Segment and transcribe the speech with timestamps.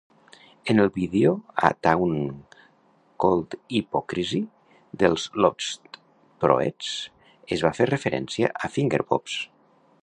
[0.65, 1.33] En el vídeo
[1.67, 2.15] A Town
[3.25, 4.41] Called Hypocrisy
[5.05, 6.95] dels Lostprohets,
[7.57, 9.41] es va fer referència a Fingerbobs.